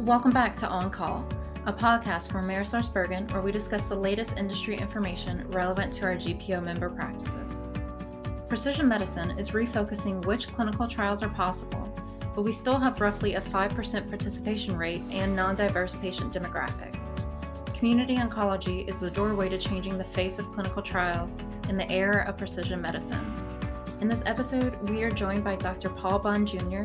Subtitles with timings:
[0.00, 1.26] Welcome back to On Call,
[1.64, 6.62] a podcast from AmerisourceBergen where we discuss the latest industry information relevant to our GPO
[6.62, 7.62] member practices.
[8.46, 11.90] Precision medicine is refocusing which clinical trials are possible,
[12.34, 16.94] but we still have roughly a 5% participation rate and non diverse patient demographic.
[17.74, 21.38] Community oncology is the doorway to changing the face of clinical trials
[21.70, 23.34] in the era of precision medicine.
[24.02, 25.88] In this episode, we are joined by Dr.
[25.88, 26.82] Paul Bunn Jr.,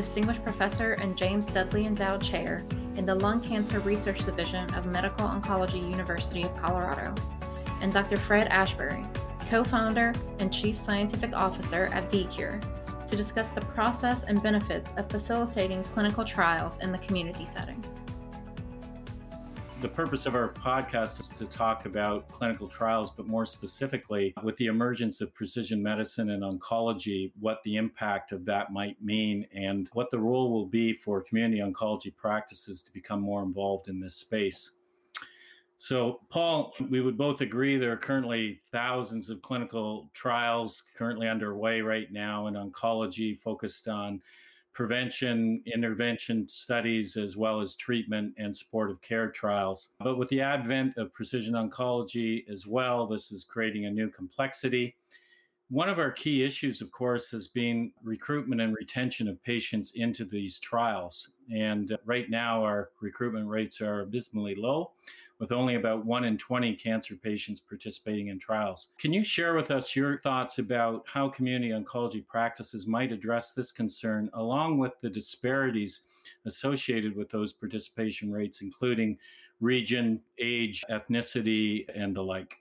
[0.00, 2.64] Distinguished Professor and James Dudley Endowed Chair
[2.96, 7.14] in the Lung Cancer Research Division of Medical Oncology University of Colorado,
[7.82, 8.16] and Dr.
[8.16, 9.04] Fred Ashbury,
[9.50, 12.64] co founder and chief scientific officer at VieCure,
[13.08, 17.84] to discuss the process and benefits of facilitating clinical trials in the community setting.
[19.82, 24.66] The purpose of our podcast to talk about clinical trials, but more specifically, with the
[24.66, 30.10] emergence of precision medicine and oncology, what the impact of that might mean and what
[30.10, 34.72] the role will be for community oncology practices to become more involved in this space.
[35.78, 41.80] So, Paul, we would both agree there are currently thousands of clinical trials currently underway
[41.80, 44.20] right now in oncology focused on
[44.72, 49.90] prevention, intervention studies, as well as treatment and supportive care trials.
[49.98, 54.96] But with the advent of precision oncology as well, this is creating a new complexity.
[55.68, 60.24] One of our key issues, of course, has been recruitment and retention of patients into
[60.24, 61.30] these trials.
[61.54, 64.92] And right now, our recruitment rates are abysmally low,
[65.40, 68.88] with only about one in 20 cancer patients participating in trials.
[68.98, 73.72] Can you share with us your thoughts about how community oncology practices might address this
[73.72, 76.02] concern, along with the disparities
[76.44, 79.16] associated with those participation rates, including
[79.60, 82.58] region, age, ethnicity, and the like?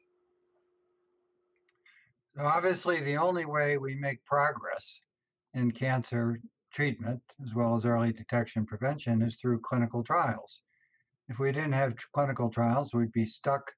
[2.38, 5.02] So obviously, the only way we make progress
[5.54, 6.40] in cancer
[6.72, 10.62] treatment, as well as early detection prevention, is through clinical trials.
[11.30, 13.72] If we didn't have clinical trials, we'd be stuck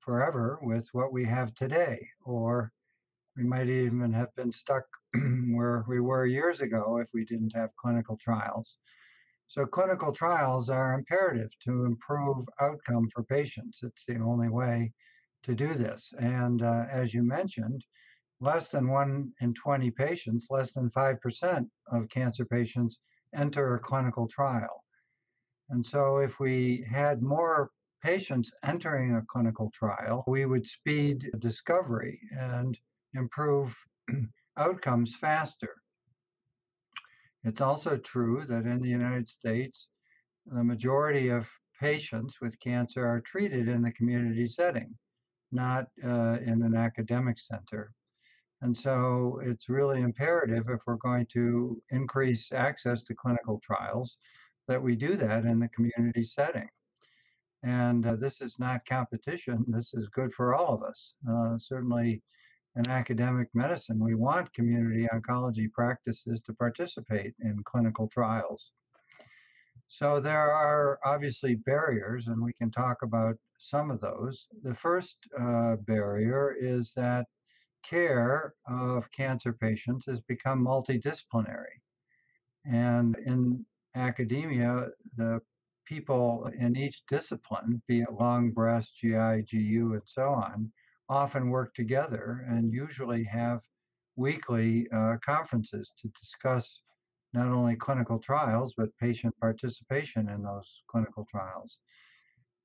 [0.00, 2.72] forever with what we have today, or
[3.36, 4.84] we might even have been stuck
[5.50, 8.78] where we were years ago if we didn't have clinical trials.
[9.48, 13.82] So, clinical trials are imperative to improve outcome for patients.
[13.82, 14.94] It's the only way
[15.42, 16.10] to do this.
[16.18, 17.84] And uh, as you mentioned,
[18.40, 22.98] less than one in 20 patients, less than 5% of cancer patients
[23.34, 24.83] enter a clinical trial.
[25.70, 27.70] And so, if we had more
[28.02, 32.78] patients entering a clinical trial, we would speed discovery and
[33.14, 33.74] improve
[34.58, 35.74] outcomes faster.
[37.44, 39.88] It's also true that in the United States,
[40.46, 41.48] the majority of
[41.80, 44.94] patients with cancer are treated in the community setting,
[45.50, 47.92] not uh, in an academic center.
[48.62, 54.18] And so it's really imperative if we're going to increase access to clinical trials
[54.68, 56.68] that we do that in the community setting.
[57.62, 61.14] And uh, this is not competition, this is good for all of us.
[61.28, 62.22] Uh, certainly,
[62.76, 68.72] in academic medicine, we want community oncology practices to participate in clinical trials.
[69.86, 74.48] So there are obviously barriers, and we can talk about some of those.
[74.62, 77.26] The first uh, barrier is that
[77.88, 81.78] care of cancer patients has become multidisciplinary.
[82.64, 85.40] And in academia, the
[85.86, 90.70] people in each discipline, be it lung, breast, GI, GU, and so on,
[91.08, 93.60] often work together and usually have
[94.16, 96.80] weekly uh, conferences to discuss
[97.32, 101.80] not only clinical trials, but patient participation in those clinical trials.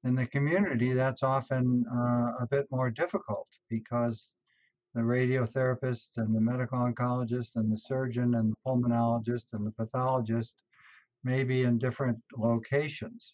[0.03, 4.31] In the community, that's often uh, a bit more difficult because
[4.95, 10.56] the radiotherapist and the medical oncologist and the surgeon and the pulmonologist and the pathologist
[11.24, 13.34] may be in different locations.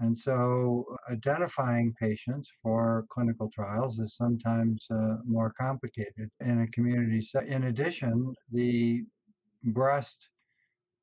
[0.00, 7.20] And so identifying patients for clinical trials is sometimes uh, more complicated in a community
[7.20, 7.52] setting.
[7.52, 9.04] In addition, the
[9.62, 10.28] breast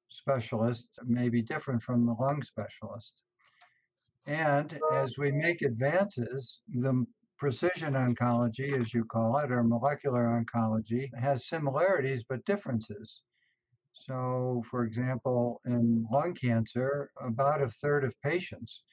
[0.09, 3.21] specialist may be different from the lung specialist.
[4.27, 7.05] And as we make advances, the
[7.39, 13.23] precision oncology, as you call it, or molecular oncology, has similarities but differences.
[14.05, 18.83] So, for example, in lung cancer, about a third of patients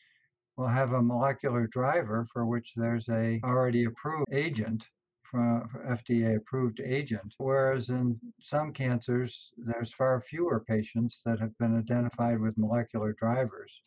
[0.57, 4.87] will have a molecular driver for which there's a already approved agent
[5.23, 11.77] from FDA approved agent, whereas in some cancers, there's far fewer patients that have been
[11.79, 13.83] identified with molecular drivers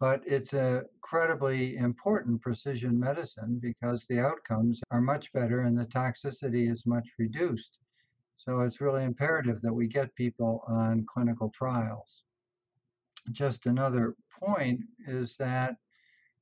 [0.00, 5.86] but it's a incredibly important precision medicine because the outcomes are much better and the
[5.86, 7.78] toxicity is much reduced.
[8.48, 12.24] So it's really imperative that we get people on clinical trials.
[13.30, 15.76] just another point is that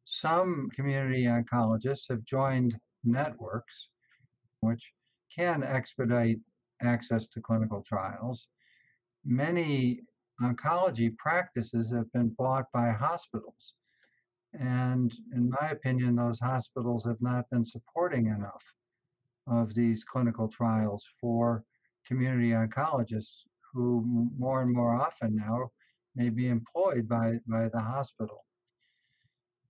[0.05, 3.89] some community oncologists have joined networks
[4.61, 4.93] which
[5.37, 6.39] can expedite
[6.81, 8.47] access to clinical trials.
[9.25, 10.03] Many
[10.41, 13.75] oncology practices have been bought by hospitals.
[14.53, 18.63] And in my opinion, those hospitals have not been supporting enough
[19.49, 21.65] of these clinical trials for
[22.07, 23.43] community oncologists
[23.73, 24.03] who
[24.39, 25.71] more and more often now
[26.15, 28.45] may be employed by, by the hospital.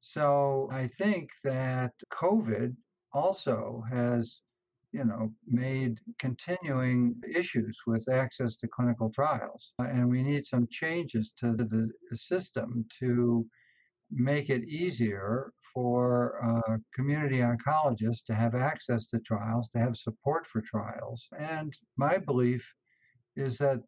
[0.00, 2.76] So I think that COVID
[3.12, 4.40] also has,
[4.92, 9.72] you know, made continuing issues with access to clinical trials.
[9.80, 13.44] Uh, and we need some changes to the system to
[14.12, 20.46] make it easier for uh, community oncologists to have access to trials, to have support
[20.46, 21.28] for trials.
[21.38, 22.66] And my belief
[23.36, 23.80] is that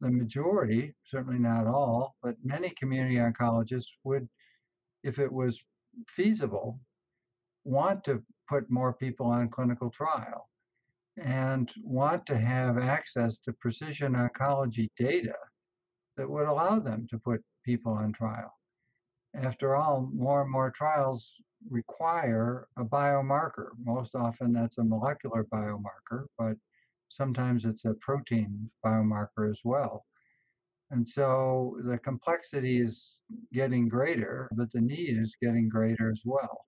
[0.00, 4.28] the majority, certainly not all, but many community oncologists would,
[5.04, 5.62] if it was
[6.08, 6.80] feasible,
[7.62, 10.48] want to put more people on clinical trial
[11.16, 15.36] and want to have access to precision oncology data
[16.16, 18.57] that would allow them to put people on trial.
[19.42, 21.34] After all, more and more trials
[21.70, 23.68] require a biomarker.
[23.78, 26.56] Most often that's a molecular biomarker, but
[27.08, 30.04] sometimes it's a protein biomarker as well.
[30.90, 33.18] And so the complexity is
[33.52, 36.64] getting greater, but the need is getting greater as well.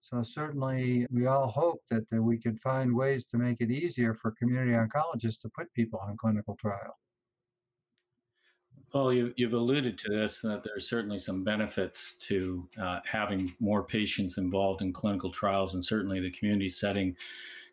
[0.00, 4.14] So certainly we all hope that, that we could find ways to make it easier
[4.14, 6.96] for community oncologists to put people on clinical trial.
[8.92, 13.54] Paul, you, have alluded to this that there are certainly some benefits to uh, having
[13.60, 17.16] more patients involved in clinical trials, and certainly the community setting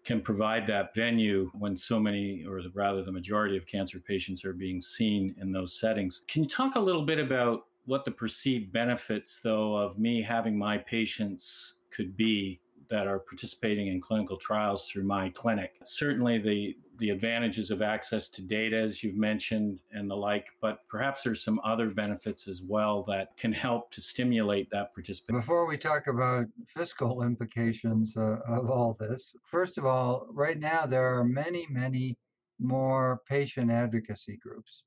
[0.04, 4.54] can provide that venue when so many, or rather the majority of cancer patients are
[4.54, 6.26] being seen in those settings.
[6.28, 10.58] Can you talk a little bit about what the perceived benefits, though, of me having
[10.58, 12.60] my patients could be
[12.94, 15.72] that are participating in clinical trials through my clinic.
[15.84, 20.88] Certainly, the the advantages of access to data, as you've mentioned, and the like, but
[20.88, 25.40] perhaps there's some other benefits as well that can help to stimulate that participation.
[25.42, 30.86] Before we talk about fiscal implications uh, of all this, first of all, right now
[30.86, 32.16] there are many, many
[32.60, 34.84] more patient advocacy groups.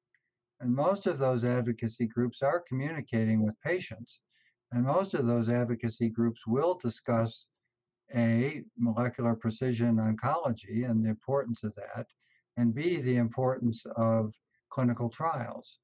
[0.60, 4.20] And most of those advocacy groups are communicating with patients.
[4.70, 7.46] And most of those advocacy groups will discuss
[8.14, 12.06] a, molecular precision oncology and the importance of that,
[12.56, 14.32] and B, the importance of
[14.70, 15.78] clinical trials.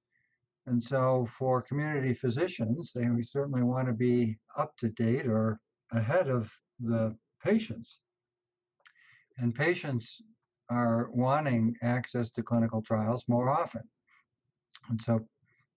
[0.66, 5.58] And so for community physicians, they certainly want to be up to date or
[5.92, 7.98] ahead of the patients.
[9.38, 10.22] And patients
[10.70, 13.82] are wanting access to clinical trials more often.
[14.88, 15.26] And so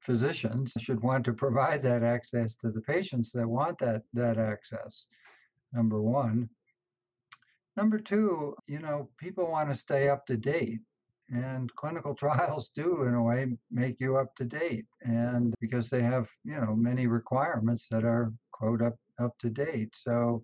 [0.02, 5.08] physicians should want to provide that access to the patients that want that, that access
[5.76, 6.50] number one.
[7.76, 10.80] Number two, you know, people want to stay up to date.
[11.30, 14.86] And clinical trials do, in a way, make you up to date.
[15.02, 19.94] And because they have, you know, many requirements that are, quote, up, up to date.
[19.96, 20.44] So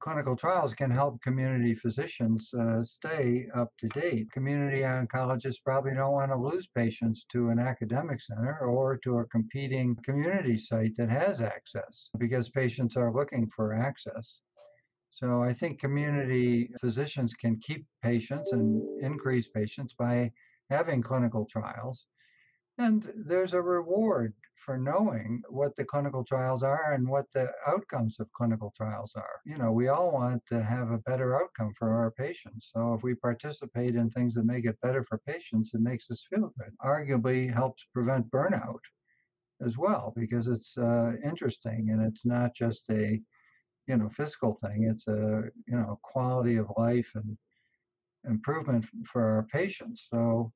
[0.00, 4.30] clinical trials can help community physicians uh, stay up to date.
[4.32, 9.26] Community oncologists probably don't want to lose patients to an academic center or to a
[9.26, 14.40] competing community site that has access because patients are looking for access.
[15.16, 20.30] So I think community physicians can keep patients and increase patients by
[20.68, 22.06] having clinical trials.
[22.76, 28.20] And there's a reward for knowing what the clinical trials are and what the outcomes
[28.20, 29.40] of clinical trials are.
[29.46, 32.70] You know, we all want to have a better outcome for our patients.
[32.74, 36.26] So if we participate in things that make it better for patients, it makes us
[36.28, 36.74] feel good.
[36.84, 38.84] Arguably helps prevent burnout
[39.64, 43.18] as well because it's uh, interesting and it's not just a
[43.86, 47.36] you know physical thing it's a you know quality of life and
[48.28, 50.08] improvement for our patients.
[50.12, 50.52] So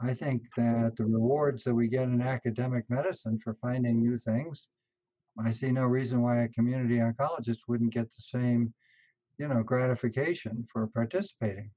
[0.00, 4.66] i think that the rewards that we get in academic medicine for finding new things
[5.44, 8.74] i see no reason why a community oncologist wouldn't get the same
[9.38, 11.70] you know gratification for participating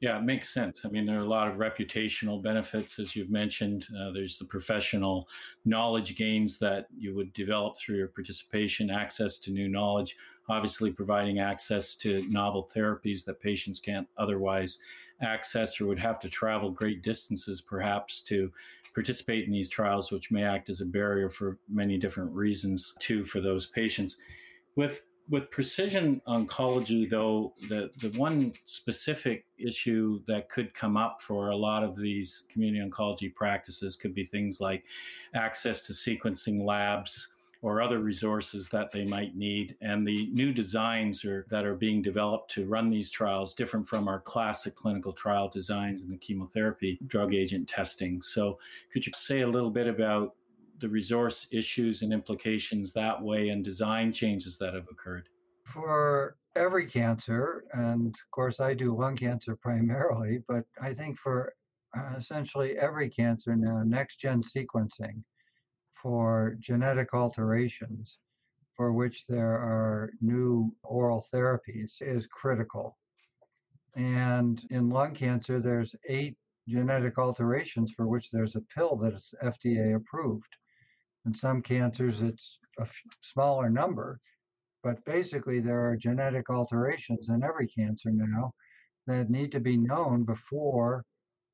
[0.00, 0.84] yeah, it makes sense.
[0.84, 3.86] I mean, there are a lot of reputational benefits, as you've mentioned.
[3.98, 5.28] Uh, there's the professional
[5.64, 10.16] knowledge gains that you would develop through your participation, access to new knowledge,
[10.48, 14.78] obviously providing access to novel therapies that patients can't otherwise
[15.22, 18.52] access or would have to travel great distances perhaps to
[18.94, 23.24] participate in these trials, which may act as a barrier for many different reasons too
[23.24, 24.16] for those patients.
[24.76, 31.50] With with precision oncology, though, the, the one specific issue that could come up for
[31.50, 34.84] a lot of these community oncology practices could be things like
[35.34, 37.28] access to sequencing labs
[37.62, 39.74] or other resources that they might need.
[39.80, 44.06] And the new designs are, that are being developed to run these trials different from
[44.06, 48.20] our classic clinical trial designs and the chemotherapy drug agent testing.
[48.20, 48.58] So,
[48.92, 50.34] could you say a little bit about
[50.80, 55.28] the resource issues and implications that way and design changes that have occurred?
[55.64, 61.54] For every cancer, and of course, I do lung cancer primarily, but I think for
[61.96, 65.22] uh, essentially every cancer now, next gen sequencing
[65.94, 68.18] for genetic alterations
[68.76, 72.98] for which there are new oral therapies is critical.
[73.94, 76.36] And in lung cancer, there's eight
[76.68, 80.56] genetic alterations for which there's a pill that is FDA approved.
[81.26, 82.86] In some cancers, it's a
[83.20, 84.20] smaller number,
[84.82, 88.52] but basically, there are genetic alterations in every cancer now
[89.06, 91.04] that need to be known before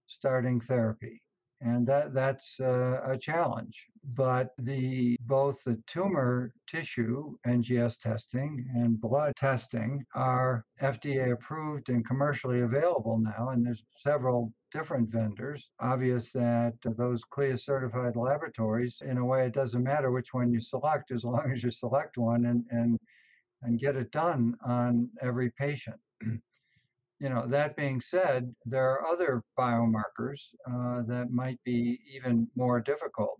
[0.07, 1.23] starting therapy
[1.61, 3.87] and that that's uh, a challenge.
[4.15, 12.07] But the both the tumor tissue NGS testing and blood testing are FDA approved and
[12.07, 15.71] commercially available now, and there's several different vendors.
[15.81, 20.61] Obvious that those CLIA certified laboratories, in a way, it doesn't matter which one you
[20.61, 22.99] select as long as you select one and and
[23.63, 26.01] and get it done on every patient.
[27.21, 32.81] you know, that being said, there are other biomarkers uh, that might be even more
[32.81, 33.39] difficult.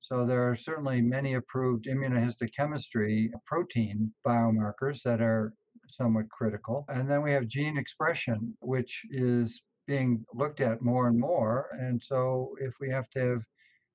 [0.00, 5.52] So there are certainly many approved immunohistochemistry protein biomarkers that are
[5.88, 6.86] somewhat critical.
[6.88, 11.68] And then we have gene expression, which is being looked at more and more.
[11.78, 13.42] And so if we have to have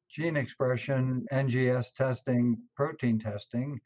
[0.10, 3.80] gene expression, NGS testing, protein testing,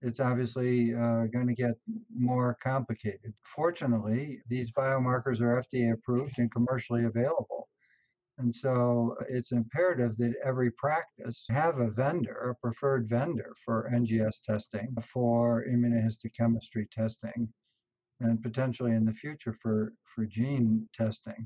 [0.00, 1.74] it's obviously uh, going to get
[2.16, 3.34] more complicated.
[3.54, 7.68] Fortunately, these biomarkers are FDA approved and commercially available.
[8.38, 14.42] And so it's imperative that every practice have a vendor, a preferred vendor for NGS
[14.44, 17.52] testing, for immunohistochemistry testing,
[18.20, 21.44] and potentially in the future for, for gene testing.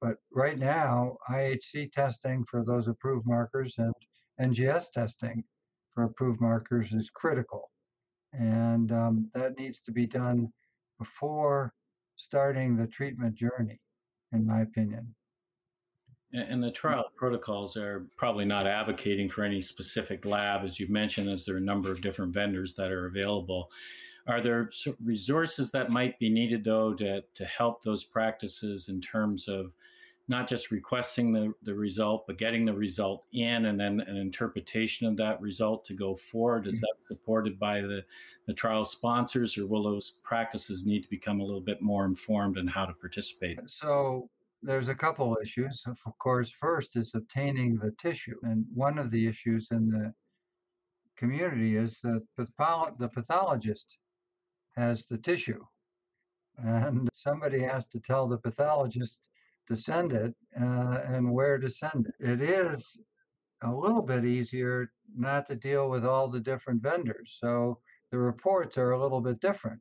[0.00, 3.92] But right now, IHC testing for those approved markers and
[4.40, 5.44] NGS testing
[5.94, 7.70] for approved markers is critical
[8.38, 10.52] and um, that needs to be done
[10.98, 11.72] before
[12.16, 13.80] starting the treatment journey,
[14.32, 15.14] in my opinion.
[16.32, 21.28] And the trial protocols are probably not advocating for any specific lab, as you mentioned,
[21.28, 23.70] as there are a number of different vendors that are available.
[24.26, 24.70] Are there
[25.04, 29.72] resources that might be needed, though, to, to help those practices in terms of
[30.26, 35.06] not just requesting the, the result, but getting the result in and then an interpretation
[35.06, 36.66] of that result to go forward?
[36.66, 36.80] Is mm-hmm.
[36.80, 38.02] that supported by the,
[38.46, 42.56] the trial sponsors, or will those practices need to become a little bit more informed
[42.56, 43.58] in how to participate?
[43.66, 44.28] So,
[44.64, 45.84] there's a couple issues.
[45.86, 48.38] Of course, first is obtaining the tissue.
[48.44, 50.14] And one of the issues in the
[51.16, 53.98] community is that the pathologist
[54.76, 55.62] has the tissue.
[56.56, 59.20] And somebody has to tell the pathologist
[59.68, 62.14] to send it uh, and where to send it.
[62.20, 62.96] It is
[63.62, 67.38] a little bit easier not to deal with all the different vendors.
[67.40, 67.78] So
[68.10, 69.80] the reports are a little bit different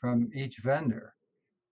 [0.00, 1.14] from each vendor.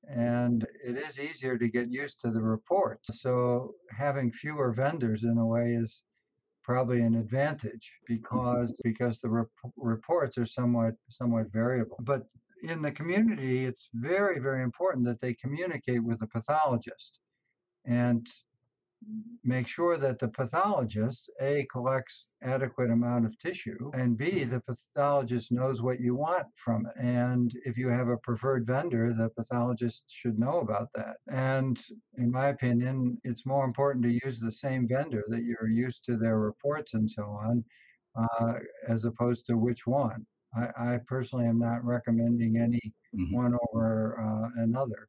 [0.08, 3.20] And it is easier to get used to the reports.
[3.20, 6.02] So having fewer vendors in a way is
[6.62, 11.98] probably an advantage because because the rep- reports are somewhat somewhat variable.
[12.00, 12.26] But
[12.62, 17.20] in the community, it's very very important that they communicate with the pathologist
[17.86, 18.28] and
[19.44, 25.52] make sure that the pathologist a collects adequate amount of tissue and b the pathologist
[25.52, 26.92] knows what you want from it.
[26.96, 31.16] And if you have a preferred vendor the pathologist should know about that.
[31.30, 31.78] And
[32.16, 36.16] in my opinion it's more important to use the same vendor that you're used to
[36.16, 37.64] their reports and so on
[38.16, 38.54] uh,
[38.88, 40.24] as opposed to which one.
[40.56, 43.34] I, I, personally am not recommending any mm-hmm.
[43.34, 45.08] one over uh, another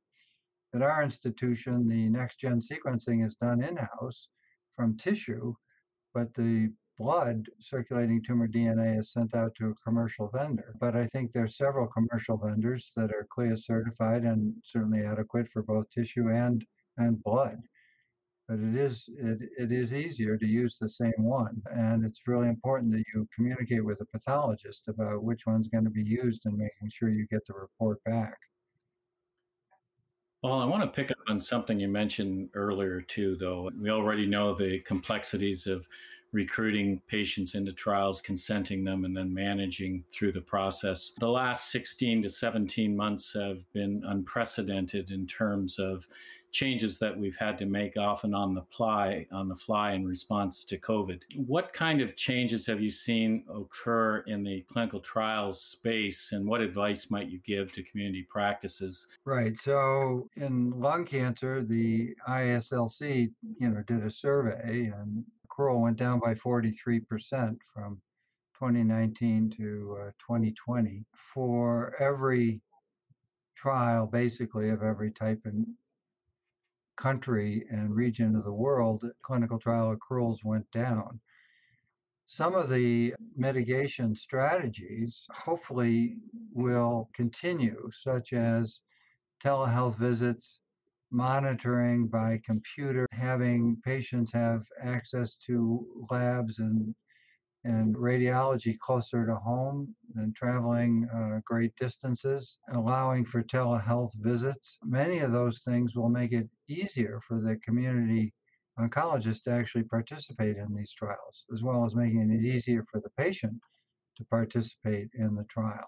[0.76, 4.28] at our institution, the next gen sequencing is done in house
[4.76, 5.54] from tissue,
[6.14, 10.76] but the blood circulating tumor DNA is sent out to a commercial vendor.
[10.80, 15.64] But I think there's several commercial vendors that are CLIA certified and certainly adequate for
[15.64, 16.66] both tissue and
[16.98, 17.58] and blood.
[18.48, 21.62] But it is it, it is easier to use the same one.
[21.74, 25.90] And it's really important that you communicate with a pathologist about which one's going to
[25.90, 28.38] be used and making sure you get the report back.
[30.46, 33.72] Well, I want to pick up on something you mentioned earlier, too, though.
[33.82, 35.88] We already know the complexities of
[36.34, 41.14] recruiting patients into trials, consenting them, and then managing through the process.
[41.20, 46.06] The last 16 to 17 months have been unprecedented in terms of
[46.56, 50.64] changes that we've had to make often on the fly on the fly in response
[50.64, 51.22] to covid.
[51.36, 56.62] What kind of changes have you seen occur in the clinical trials space and what
[56.62, 59.08] advice might you give to community practices?
[59.26, 65.98] Right so in lung cancer the IASLC you know did a survey and accrual went
[65.98, 68.02] down by 43% from
[68.58, 72.62] 2019 to uh, 2020 for every
[73.58, 75.66] trial basically of every type and
[76.98, 81.20] country and region of the world, clinical trial accruals went down.
[82.28, 86.18] Some of the mitigation strategies hopefully
[86.54, 88.80] will continue, such as
[89.44, 90.60] telehealth visits,
[91.12, 96.96] monitoring by computer, having patients have access to labs and
[97.66, 104.78] and radiology closer to home than traveling uh, great distances, allowing for telehealth visits.
[104.84, 108.34] Many of those things will make it easier for the community
[108.80, 113.10] oncologist to actually participate in these trials, as well as making it easier for the
[113.18, 113.60] patient
[114.18, 115.88] to participate in the trial.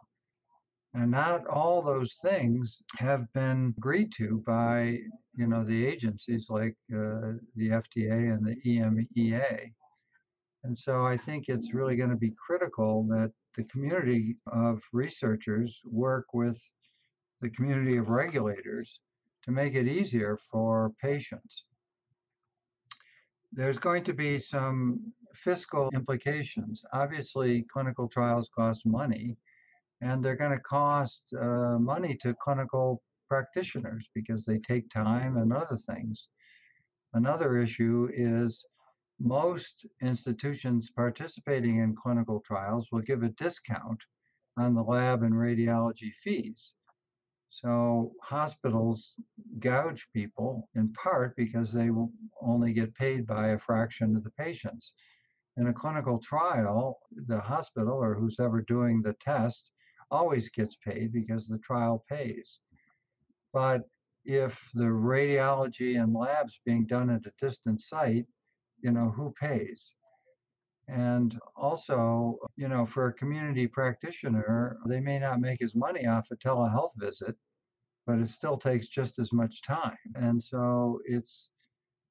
[0.93, 4.99] And not all those things have been agreed to by,
[5.35, 9.71] you know, the agencies like uh, the FDA and the EMEA.
[10.67, 15.81] And so I think it's really going to be critical that the community of researchers
[15.85, 16.61] work with
[17.39, 18.99] the community of regulators
[19.45, 21.63] to make it easier for patients.
[23.53, 26.83] There's going to be some fiscal implications.
[26.91, 29.37] Obviously, clinical trials cost money,
[30.01, 35.53] and they're going to cost uh, money to clinical practitioners because they take time and
[35.53, 36.27] other things.
[37.13, 38.65] Another issue is
[39.19, 43.99] most institutions participating in clinical trials will give a discount
[44.57, 46.73] on the lab and radiology fees.
[47.49, 49.15] So hospitals
[49.59, 54.31] gouge people in part because they will only get paid by a fraction of the
[54.31, 54.93] patients.
[55.57, 59.71] In a clinical trial, the hospital or who's ever doing the test
[60.11, 62.59] always gets paid because the trial pays.
[63.53, 63.89] But
[64.23, 68.27] if the radiology and labs being done at a distant site
[68.81, 69.91] you know, who pays?
[70.87, 76.27] And also, you know, for a community practitioner, they may not make as money off
[76.31, 77.35] a telehealth visit,
[78.05, 79.97] but it still takes just as much time.
[80.15, 81.51] And so it's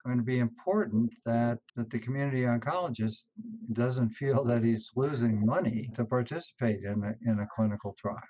[0.05, 3.25] going to be important that, that the community oncologist
[3.73, 8.21] doesn't feel that he's losing money to participate in a, in a clinical trial.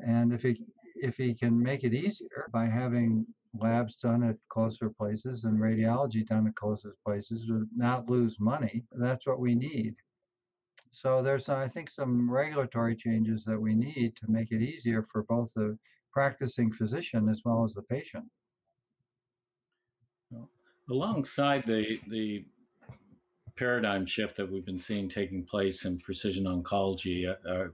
[0.00, 0.60] And if he
[1.02, 3.26] if he can make it easier by having
[3.58, 8.84] labs done at closer places and radiology done at closer places to not lose money.
[8.92, 9.94] That's what we need.
[10.92, 15.24] So there's, I think, some regulatory changes that we need to make it easier for
[15.24, 15.76] both the
[16.12, 18.24] practicing physician as well as the patient.
[20.88, 22.44] alongside the the
[23.56, 27.68] paradigm shift that we've been seeing taking place in precision oncology, uh, uh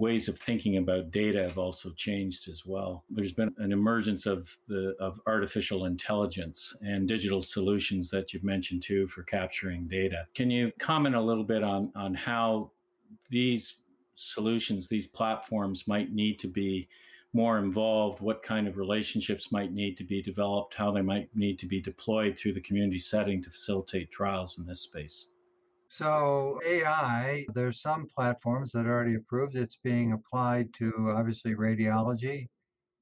[0.00, 3.04] ways of thinking about data have also changed as well.
[3.10, 8.82] There's been an emergence of the of artificial intelligence and digital solutions that you've mentioned
[8.82, 10.26] too for capturing data.
[10.34, 12.72] Can you comment a little bit on on how
[13.28, 13.76] these
[14.14, 16.88] solutions, these platforms might need to be
[17.32, 21.58] more involved, what kind of relationships might need to be developed, how they might need
[21.58, 25.28] to be deployed through the community setting to facilitate trials in this space?
[25.92, 29.56] So AI, there's some platforms that are already approved.
[29.56, 32.46] It's being applied to obviously radiology.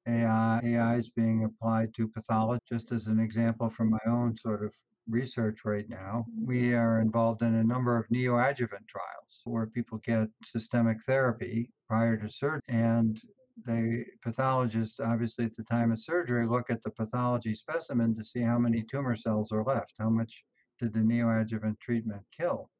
[0.08, 2.62] AI, AI is being applied to pathology.
[2.66, 4.72] Just as an example from my own sort of
[5.06, 6.76] research right now, we mm-hmm.
[6.76, 12.28] are involved in a number of neoadjuvant trials where people get systemic therapy prior to
[12.28, 12.62] surgery.
[12.68, 13.20] And
[13.66, 18.40] the pathologist, obviously at the time of surgery, look at the pathology specimen to see
[18.40, 20.42] how many tumor cells are left, how much
[20.78, 22.70] did the neoadjuvant treatment kill.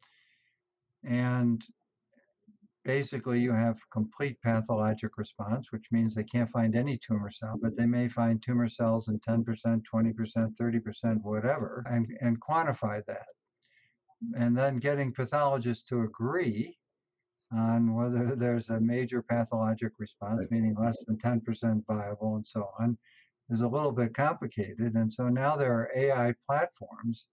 [1.09, 1.64] And
[2.85, 7.77] basically, you have complete pathologic response, which means they can't find any tumor cell, but
[7.77, 9.83] they may find tumor cells in 10%, 20%,
[10.61, 13.27] 30%, whatever, and, and quantify that.
[14.37, 16.77] And then getting pathologists to agree
[17.57, 22.99] on whether there's a major pathologic response, meaning less than 10% viable and so on,
[23.49, 24.94] is a little bit complicated.
[24.94, 27.29] And so now there are AI platforms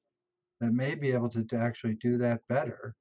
[0.62, 2.96] that may be able to, to actually do that better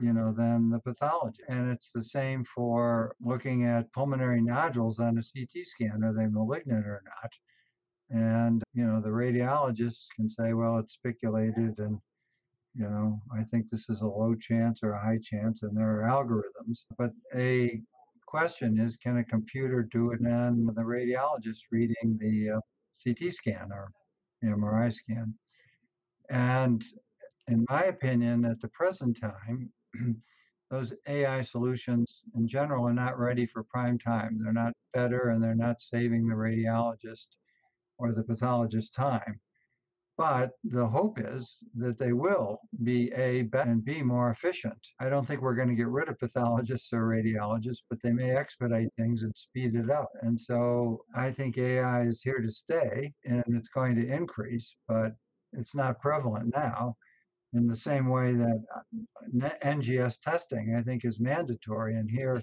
[0.00, 1.42] you know, than the pathology.
[1.48, 6.04] And it's the same for looking at pulmonary nodules on a CT scan.
[6.04, 7.30] Are they malignant or not?
[8.10, 11.98] And, you know, the radiologists can say, well, it's spiculated and,
[12.74, 16.00] You know, I think this is a low chance or a high chance, and there
[16.00, 16.84] are algorithms.
[16.98, 17.80] But a
[18.26, 22.60] question is, can a computer do it and the radiologist reading the uh,
[23.02, 23.90] CT scan or
[24.44, 25.34] MRI scan?
[26.28, 26.84] And
[27.48, 29.72] in my opinion, at the present time,
[30.70, 34.38] those AI solutions in general are not ready for prime time.
[34.42, 37.28] They're not better and they're not saving the radiologist
[37.98, 39.40] or the pathologist time.
[40.18, 44.78] But the hope is that they will be A, better and B, more efficient.
[44.98, 48.30] I don't think we're going to get rid of pathologists or radiologists, but they may
[48.30, 50.08] expedite things and speed it up.
[50.22, 55.12] And so I think AI is here to stay and it's going to increase, but
[55.52, 56.96] it's not prevalent now
[57.52, 62.42] in the same way that uh, NGS testing, I think, is mandatory and here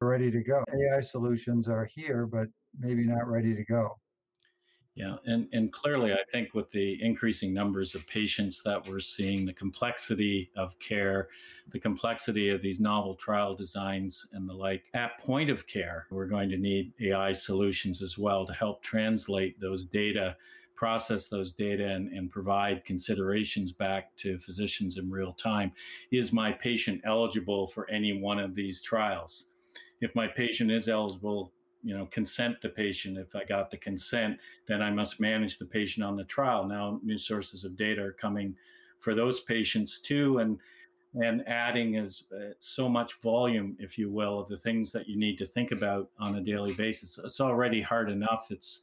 [0.00, 0.64] ready to go.
[0.68, 3.96] AI solutions are here, but maybe not ready to go.
[4.94, 9.46] Yeah, and, and clearly, I think with the increasing numbers of patients that we're seeing,
[9.46, 11.28] the complexity of care,
[11.70, 16.26] the complexity of these novel trial designs and the like, at point of care, we're
[16.26, 20.36] going to need AI solutions as well to help translate those data
[20.82, 25.70] process those data and, and provide considerations back to physicians in real time.
[26.10, 29.50] Is my patient eligible for any one of these trials?
[30.00, 31.52] If my patient is eligible,
[31.84, 33.16] you know, consent the patient.
[33.16, 36.66] If I got the consent, then I must manage the patient on the trial.
[36.66, 38.56] Now, new sources of data are coming
[38.98, 40.58] for those patients too, and
[41.14, 45.16] and adding is uh, so much volume, if you will, of the things that you
[45.16, 47.20] need to think about on a daily basis.
[47.22, 48.48] It's already hard enough.
[48.50, 48.80] It's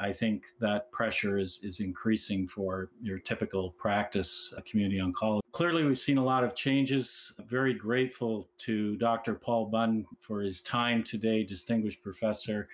[0.00, 5.40] I think that pressure is, is increasing for your typical practice uh, community oncology.
[5.52, 7.32] Clearly, we've seen a lot of changes.
[7.48, 9.34] Very grateful to Dr.
[9.34, 12.68] Paul Bunn for his time today, distinguished professor.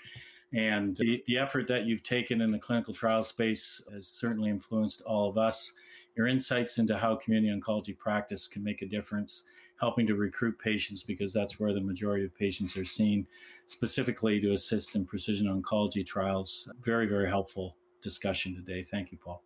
[0.54, 5.00] And the, the effort that you've taken in the clinical trial space has certainly influenced
[5.02, 5.72] all of us.
[6.14, 9.44] Your insights into how community oncology practice can make a difference
[9.82, 13.26] helping to recruit patients because that's where the majority of patients are seen,
[13.66, 16.70] specifically to assist in precision oncology trials.
[16.82, 18.84] Very, very helpful discussion today.
[18.88, 19.42] Thank you, Paul.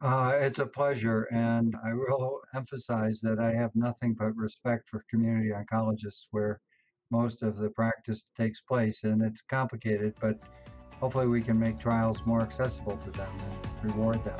[0.00, 5.04] Uh, it's a pleasure, and I will emphasize that I have nothing but respect for
[5.10, 6.58] community oncologists where
[7.10, 10.40] most of the practice takes place, and it's complicated, but
[10.98, 13.30] hopefully we can make trials more accessible to them
[13.82, 14.38] and reward them.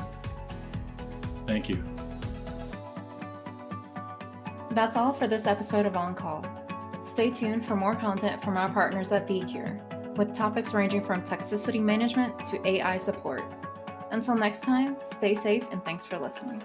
[1.45, 1.92] Thank you.
[4.73, 6.43] That's all for this episode of On Call.
[7.05, 11.79] Stay tuned for more content from our partners at VieCure, with topics ranging from toxicity
[11.79, 13.43] management to AI support.
[14.09, 16.63] Until next time, stay safe and thanks for listening.